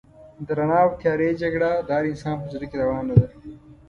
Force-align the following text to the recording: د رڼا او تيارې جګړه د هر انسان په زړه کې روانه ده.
د 0.45 0.47
رڼا 0.57 0.79
او 0.85 0.89
تيارې 0.99 1.29
جګړه 1.41 1.69
د 1.87 1.89
هر 1.97 2.03
انسان 2.11 2.35
په 2.41 2.47
زړه 2.53 2.65
کې 2.69 2.75
روانه 2.83 3.13
ده. 3.21 3.27